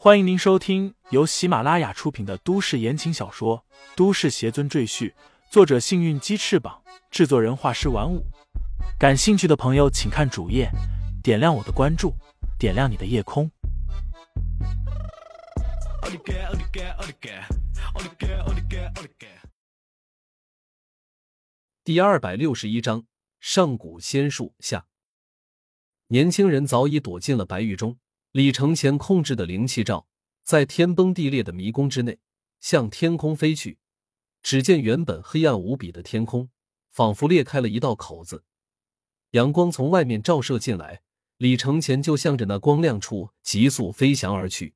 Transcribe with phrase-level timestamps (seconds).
[0.00, 3.64] 欢迎您收听由喜马拉雅出品的都市言情小说
[3.96, 5.10] 《都市邪尊赘婿》，
[5.50, 8.24] 作者：幸运鸡翅膀，制作人：画师玩五。
[8.96, 10.70] 感兴趣的朋友，请看主页，
[11.20, 12.14] 点亮我的关注，
[12.60, 13.50] 点亮你的夜空。
[21.82, 23.04] 第二百六十一章：
[23.40, 24.86] 上古仙术下。
[26.06, 27.98] 年轻人早已躲进了白玉中。
[28.32, 30.06] 李承前控制的灵气罩
[30.44, 32.18] 在天崩地裂的迷宫之内，
[32.60, 33.78] 向天空飞去。
[34.42, 36.50] 只见原本黑暗无比的天空，
[36.90, 38.44] 仿佛裂开了一道口子，
[39.30, 41.02] 阳光从外面照射进来。
[41.38, 44.74] 李承前就向着那光亮处急速飞翔而去。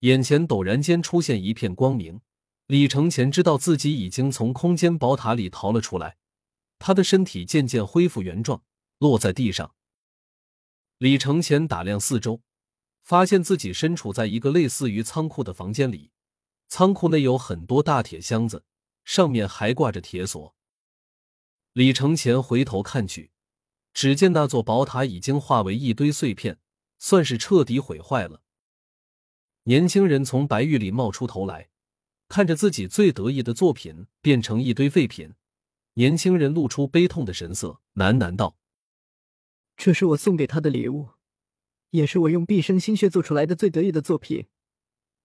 [0.00, 2.20] 眼前陡然间出现一片光明，
[2.66, 6.16] 李承前知道自己已经从空间宝塔里逃了出来。
[6.78, 8.62] 他的身体渐渐恢复原状，
[8.98, 9.74] 落在地上。
[11.04, 12.40] 李承前打量四周，
[13.02, 16.10] 发现自己身处在一个类似于仓库的房间里。
[16.66, 18.64] 仓库内有很多大铁箱子，
[19.04, 20.56] 上面还挂着铁锁。
[21.74, 23.32] 李承前回头看去，
[23.92, 26.58] 只见那座宝塔已经化为一堆碎片，
[26.98, 28.40] 算是彻底毁坏了。
[29.64, 31.68] 年轻人从白玉里冒出头来，
[32.28, 35.34] 看着自己最得意的作品变成一堆废品，
[35.92, 38.56] 年轻人露出悲痛的神色，喃喃道。
[39.76, 41.10] 这是我送给他的礼物，
[41.90, 44.48] 也是我用毕生心血做出来的最得意的作品，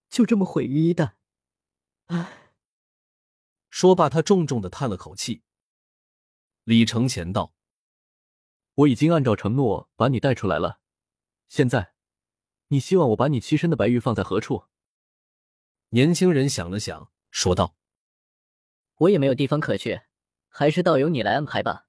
[0.08, 1.12] 就这么毁于一旦。
[2.06, 2.52] 唉，
[3.70, 5.42] 说罢，他重重的叹了口气。
[6.64, 7.54] 李承前道
[8.74, 10.80] ：“我已经按照承诺把你带出来了，
[11.48, 11.94] 现在，
[12.68, 14.64] 你希望我把你栖身的白玉放在何处？”
[15.90, 17.76] 年轻人想了想，说道
[18.98, 20.02] ：“我也没有地方可去，
[20.48, 21.86] 还是倒由你来安排吧。”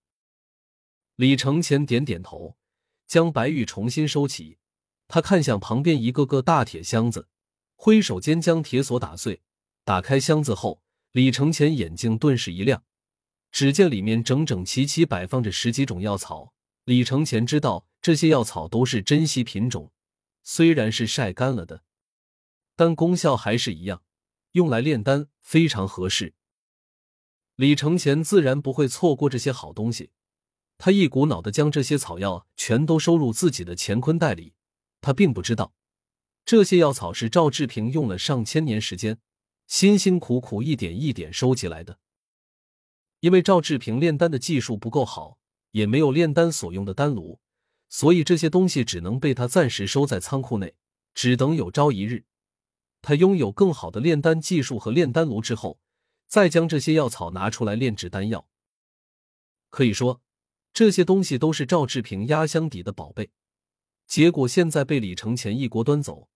[1.21, 2.57] 李承前点点头，
[3.05, 4.57] 将白玉重新收起。
[5.07, 7.27] 他看向旁边一个个大铁箱子，
[7.75, 9.43] 挥手间将铁锁打碎。
[9.83, 12.83] 打开箱子后，李承前眼睛顿时一亮，
[13.51, 16.55] 只见里面整整齐齐摆放着十几种药草。
[16.85, 19.91] 李承前知道这些药草都是珍稀品种，
[20.41, 21.83] 虽然是晒干了的，
[22.75, 24.01] 但功效还是一样，
[24.53, 26.33] 用来炼丹非常合适。
[27.57, 30.09] 李承前自然不会错过这些好东西。
[30.83, 34.55] 他一股脑的将这些草药全都收入自己的乾坤袋里。
[34.99, 35.75] 他并不知道，
[36.43, 39.19] 这些药草是赵志平用了上千年时间，
[39.67, 41.99] 辛辛苦苦一点一点收集来的。
[43.19, 45.37] 因为赵志平炼丹的技术不够好，
[45.69, 47.39] 也没有炼丹所用的丹炉，
[47.87, 50.73] 所以这些东西只能被他暂时收在仓库内，
[51.13, 52.25] 只等有朝一日，
[53.03, 55.79] 他拥有更好的炼丹技术和炼丹炉之后，
[56.27, 58.47] 再将这些药草拿出来炼制丹药。
[59.69, 60.23] 可以说。
[60.73, 63.29] 这些东西都是赵志平压箱底的宝贝，
[64.07, 66.29] 结果现在被李承前一锅端走。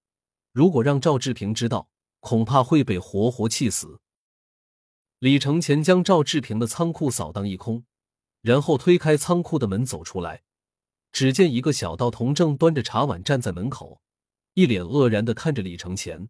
[0.51, 3.99] 如果让赵志平知道，恐怕会被活活气死。
[5.19, 7.85] 李承前将赵志平的仓库扫荡一空，
[8.41, 10.43] 然后推开仓库的门走出来，
[11.11, 14.01] 只见一个小道童正端着茶碗站在门口，
[14.53, 16.27] 一脸愕然的看着李承前：“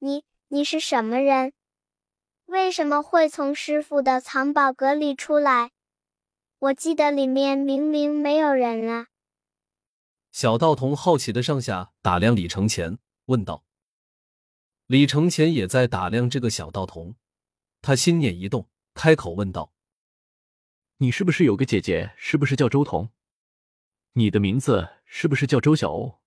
[0.00, 1.52] 你你是什么人？
[2.46, 5.70] 为什么会从师傅的藏宝阁里出来？”
[6.62, 9.08] 我记得里面明明没有人啊！
[10.30, 13.64] 小道童好奇的上下打量李承前，问道
[14.86, 17.16] ：“李承前也在打量这个小道童，
[17.80, 19.72] 他心念一动，开口问道
[20.98, 22.14] ：‘你是不是有个姐姐？
[22.16, 23.10] 是不是叫周彤？
[24.12, 26.20] 你的名字是不是叫周小欧？’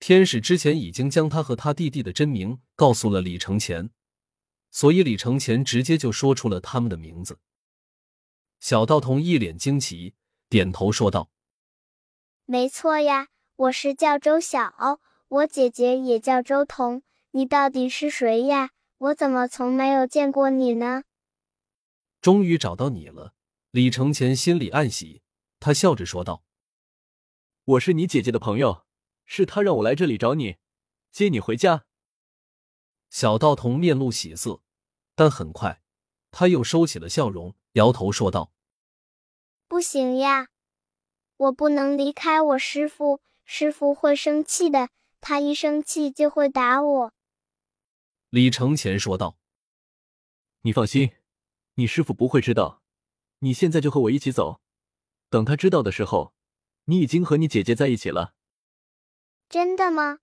[0.00, 3.90] 天使之前已经将他和他弟弟的真名告诉了李承前，
[4.70, 7.38] 所以李承前直接就说出了他们的名字。”
[8.60, 10.14] 小道童一脸惊奇，
[10.50, 11.30] 点头说道
[12.44, 17.02] ：“没错呀，我是叫周晓，我姐姐也叫周彤。
[17.30, 18.70] 你到底是谁呀？
[18.98, 21.04] 我怎么从没有见过你呢？”
[22.20, 23.32] 终于找到你了，
[23.70, 25.22] 李承前心里暗喜，
[25.58, 26.44] 他笑着说道
[27.64, 28.84] ：“我是你姐姐的朋友，
[29.24, 30.56] 是她让我来这里找你，
[31.10, 31.86] 接你回家。”
[33.08, 34.60] 小道童面露喜色，
[35.14, 35.82] 但很快
[36.30, 37.54] 他又收起了笑容。
[37.72, 38.52] 摇头说道
[39.68, 40.48] ：“不行呀，
[41.36, 44.88] 我不能离开我师傅，师傅会生气的，
[45.20, 47.12] 他一生气就会打我。”
[48.30, 49.38] 李承前说道
[50.62, 51.12] ：“你放心，
[51.74, 52.82] 你师傅不会知道。
[53.40, 54.60] 你现在就和我一起走，
[55.28, 56.34] 等他知道的时候，
[56.84, 58.34] 你已经和你姐姐在一起了。”
[59.48, 60.18] 真的吗？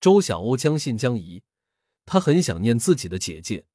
[0.00, 1.42] 周小欧将信将疑，
[2.04, 3.66] 他很想念自己的姐姐，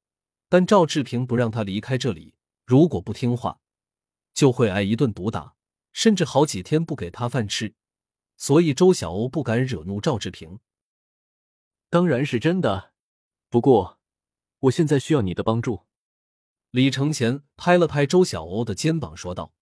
[0.48, 2.35] 但赵志平不让他离开这里。
[2.66, 3.60] 如果不听话，
[4.34, 5.54] 就会挨一顿毒打，
[5.92, 7.74] 甚至好几天不给他饭吃。
[8.36, 10.58] 所以周小欧不敢惹怒赵志平。
[11.88, 12.92] 当然是真的，
[13.48, 14.00] 不过
[14.58, 15.86] 我现在需要你的帮助。
[16.72, 19.54] 李承前拍了拍周小欧的肩膀，说道：“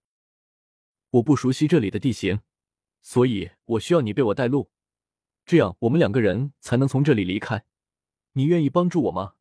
[1.11, 2.41] 我不熟悉这里的地形，
[3.03, 4.71] 所以我需要你为我带路，
[5.45, 7.63] 这样我们两个人才能从这里离开。
[8.33, 9.35] 你愿意帮助我吗？”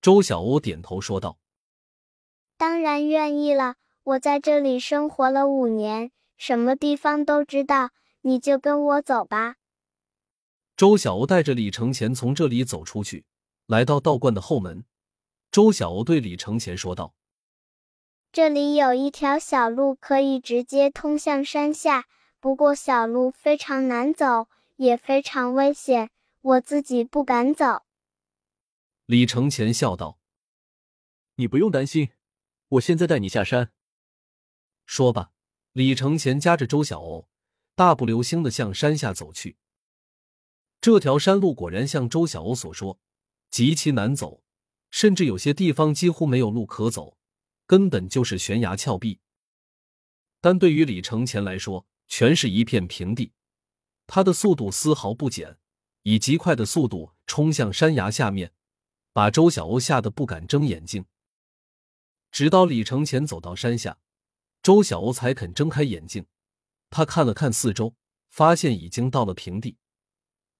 [0.00, 1.40] 周小欧点头说道
[2.56, 3.76] ：“当然愿意了。
[4.04, 7.90] 我在这里生活了五年，什么地方都知道。
[8.22, 9.56] 你就跟我走吧。”
[10.76, 13.24] 周小欧带着李承前从这里走出去，
[13.66, 14.84] 来到道观的后门。
[15.52, 17.14] 周小欧对李承前说道
[18.32, 22.06] ：“这里有一条小路，可以直接通向山下。
[22.40, 26.10] 不过小路非常难走，也非常危险，
[26.42, 27.82] 我自己不敢走。”
[29.06, 30.18] 李承前笑道
[31.36, 32.10] ：“你不用担心，
[32.68, 33.72] 我现在带你下山。”
[34.86, 35.32] 说吧，
[35.72, 37.28] 李承前夹着周小欧，
[37.74, 39.56] 大步流星的向山下走去。
[40.80, 42.98] 这条山路果然像周小欧所说，
[43.50, 44.42] 极其难走。
[44.92, 47.18] 甚至有些地方几乎没有路可走，
[47.66, 49.20] 根本就是悬崖峭壁。
[50.40, 53.32] 但对于李承前来说，全是一片平地。
[54.06, 55.58] 他的速度丝毫不减，
[56.02, 58.52] 以极快的速度冲向山崖下面，
[59.12, 61.04] 把周小欧吓得不敢睁眼睛。
[62.30, 63.98] 直到李承前走到山下，
[64.62, 66.26] 周小欧才肯睁开眼睛。
[66.90, 67.94] 他看了看四周，
[68.28, 69.76] 发现已经到了平地，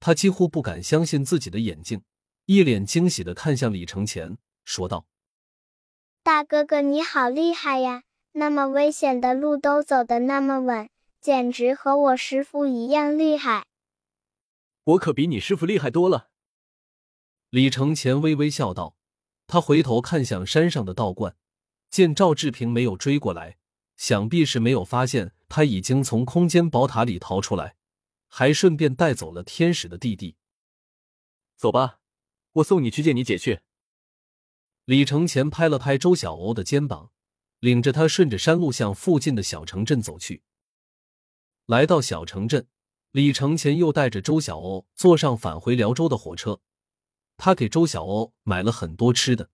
[0.00, 2.02] 他几乎不敢相信自己的眼睛。
[2.46, 5.06] 一脸惊喜的看向李承前，说道
[6.22, 8.04] ：“大哥哥，你好厉害呀！
[8.32, 10.88] 那么危险的路都走得那么稳，
[11.20, 13.66] 简直和我师傅一样厉害。”
[14.84, 16.28] 我可比你师傅厉害多了。”
[17.50, 18.94] 李承前微微笑道。
[19.48, 21.36] 他回头看向山上的道观，
[21.90, 23.58] 见赵志平没有追过来，
[23.96, 27.76] 想必是没有发现他已经从空间宝塔里逃出来，
[28.28, 30.36] 还顺便带走了天使的弟弟。
[31.56, 32.00] 走吧。
[32.56, 33.60] 我送你去见你姐去。
[34.86, 37.10] 李承前拍了拍周小欧的肩膀，
[37.60, 40.42] 领着他顺着山路向附近的小城镇走去。
[41.66, 42.66] 来到小城镇，
[43.10, 46.62] 李承前又带着周小欧坐上返回辽州的火车。
[47.36, 49.50] 他给周小欧买了很多吃的，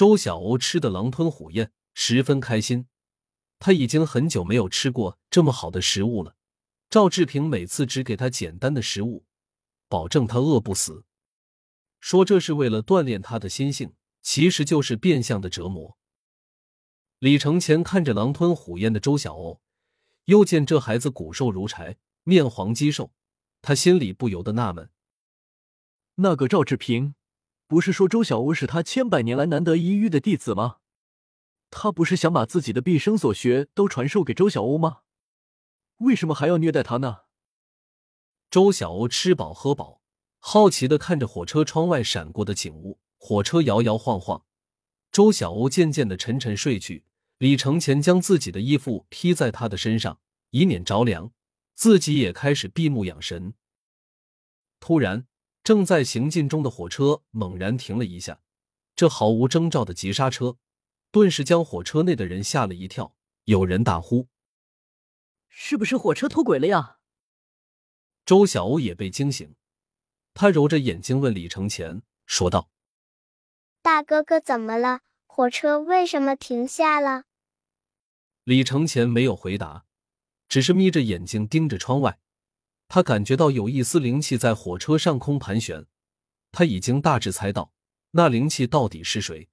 [0.00, 2.86] 周小欧吃的狼吞虎咽，十分开心。
[3.58, 6.36] 他已经很久没有吃过这么好的食物了。
[6.88, 9.26] 赵志平每次只给他简单的食物，
[9.90, 11.04] 保证他饿不死。
[12.00, 13.92] 说这是为了锻炼他的心性，
[14.22, 15.98] 其实就是变相的折磨。
[17.18, 19.60] 李承前看着狼吞虎咽的周小欧，
[20.24, 23.12] 又见这孩子骨瘦如柴、面黄肌瘦，
[23.60, 24.88] 他心里不由得纳闷：
[26.14, 27.14] 那个赵志平，
[27.70, 30.78] 不是说周小欧是他千百年来难得一遇的弟子吗？
[31.70, 35.02] 他不是想把自己的毕生所学都传授给周小欧吗？
[35.98, 37.18] 为什么还要虐待他呢？
[38.50, 40.02] 周小欧吃饱喝饱。
[40.40, 44.44] 好奇的看着火车窗外闪过的景物，火车摇摇晃晃，
[45.12, 47.04] 周小欧渐渐的沉沉睡去。
[47.38, 50.18] 李承前将自己的衣服披在他的身上，
[50.50, 51.30] 以免着凉，
[51.76, 53.54] 自己也开始闭目养神。
[54.80, 55.28] 突然，
[55.62, 58.40] 正在行进中的火车猛然停了一下，
[58.96, 60.56] 这毫无征兆的急刹车，
[61.10, 63.14] 顿时将火车内的人吓了一跳。
[63.44, 64.28] 有人大呼
[65.48, 66.98] ：“是不是火车脱轨了呀？”
[68.24, 69.54] 周小欧也被惊醒。
[70.34, 72.70] 他揉着眼睛问李承前，说道
[73.82, 75.00] ：“大哥哥怎么了？
[75.26, 77.24] 火车为什么停下了？”
[78.44, 79.84] 李承前没有回答，
[80.48, 82.18] 只是眯着眼睛盯着窗外。
[82.92, 85.86] 他感觉到有一丝灵气在火车上空盘旋，
[86.50, 87.72] 他已经大致猜到
[88.10, 89.48] 那灵气到底是谁。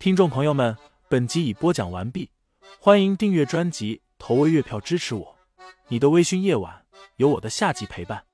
[0.00, 0.76] 听众朋友们，
[1.08, 2.32] 本集已播讲完毕，
[2.80, 5.38] 欢迎订阅专辑，投喂月票支持我。
[5.86, 6.84] 你的微醺夜晚。
[7.16, 8.26] 有我的下集陪伴。